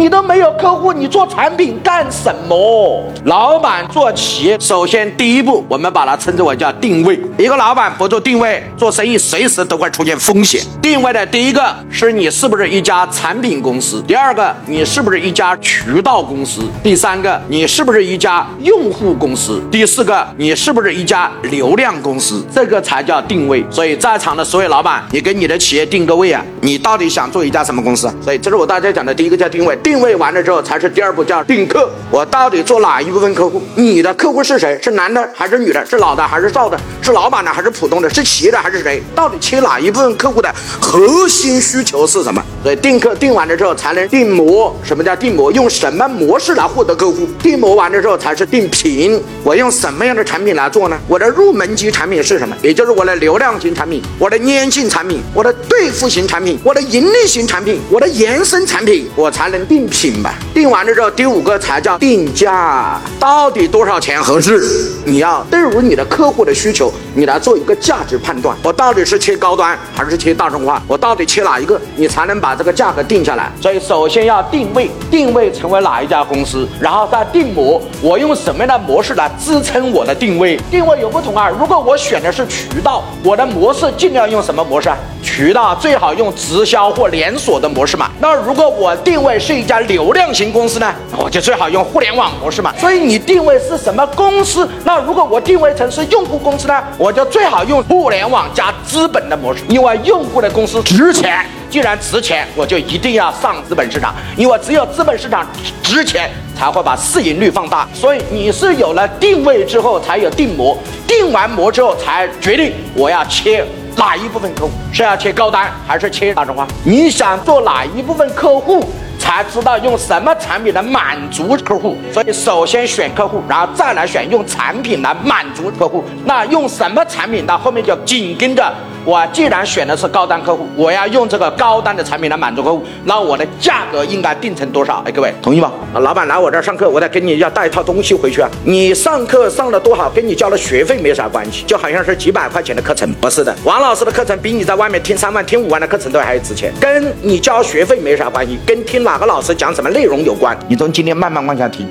[0.00, 3.04] 你都没有客户，你做产品干什么？
[3.24, 7.20] 老板做企业，首先第一步，我们把它称之为叫定位。
[7.36, 10.62] 一个老板不做定位，做生意随时都会出现风险。
[10.80, 23.62] 定位的第一个是你是不是一家产品公司，第二个你是不是一家渠道公司，第三个你是不是一家用户公司，第四个你是不是一家流量公司，这个才叫定位。
[23.70, 28.10] 所以在场的所有老板，你给你的企业定个位啊，你到底想做一家什么公司？
[28.22, 29.76] 所以这是我大家讲的第一个叫定位。
[29.90, 31.90] 定位完了之后，才是第二步叫定客。
[32.12, 33.60] 我到底做哪一部分客户？
[33.74, 34.78] 你的客户是谁？
[34.80, 35.84] 是男的还是女的？
[35.84, 36.78] 是老的还是少的？
[37.02, 38.08] 是老板的还是普通的？
[38.08, 39.02] 是企业的还是谁？
[39.16, 40.48] 到底切哪一部分客户的
[40.80, 42.40] 核心需求是什么？
[42.62, 44.72] 所以定客定完了之后，才能定模。
[44.84, 45.50] 什么叫定模？
[45.50, 47.26] 用什么模式来获得客户？
[47.42, 49.20] 定模完了之后，才是定品。
[49.42, 50.96] 我用什么样的产品来做呢？
[51.08, 52.56] 我的入门级产品是什么？
[52.62, 60.34] 也就是我的流量型产品，我的粘性产品，我的对付型产品，我的盈利型产品，我的延伸产品，我才能定定品吧。
[60.52, 64.92] 定完了之后，第五个才叫定价，到底多少钱合适？
[65.06, 68.54] 你要对于你的客户的需求，你来做一个价值判断。
[68.62, 70.82] 我到底是切高端还是切大众化？
[70.86, 71.80] 我到底切哪一个？
[71.96, 73.50] 你才能把这个价格定下来。
[73.60, 77.80] 所以首先要定位，定位成为哪一家公司，然后再定模。
[78.02, 80.58] 我用什么样的模式来支撑我的定位？
[80.70, 81.48] 定位有不同啊。
[81.48, 84.96] 如果我选的是渠道，我的模式尽量用什么模式啊？
[85.30, 88.10] 渠道最好用直销或连锁的模式嘛。
[88.20, 92.74] 那如果我定位是一家流量型公司呢，我就最好用互联网模式嘛。
[92.76, 94.68] 所以你定位是什么公司？
[94.84, 101.46] 那如果我定位成是用户公司呢，我就最好用互联网加资本的模式，因为用户的公司值钱。
[101.70, 105.46] 既然值钱，我就一定要上资本市场，因为只有资本市场
[105.80, 106.28] 值钱，
[106.58, 107.88] 才会把市盈率放大。
[107.94, 113.64] 所以你是有了定位之后，才有定模，定完模之后，才决定我要切。
[114.00, 116.66] 哪一部分客户是要切高端还是切大众化？
[116.84, 118.82] 你想做哪一部分客户，
[119.18, 121.98] 才知道用什么产品来满足客户。
[122.10, 126.02] 所以首先选客户，然后再来选用产品来满足客户。
[126.24, 127.44] 那用什么产品？
[127.46, 128.72] 那后面就紧跟着。
[129.04, 135.02] 我既然选的是高端客户，我要用这个高端的产品来满足客户，那我的价格应该定成多少？
[135.06, 135.72] 哎，各位同意吗？
[135.94, 138.50] 啊，老板来我这儿上课，我得跟你要带一套东西回去啊。
[138.64, 143.54] 你上课上的多好，跟你交的学费没啥关系，就好像是几百块钱的课程，不是的。
[143.64, 150.56] 王老师的课程比你在外面听三万、听五万的课程都还值钱，跟你交学费没啥关系，跟听哪个老师讲什么内容有关。
[150.68, 151.88] 你从今天慢慢往下听。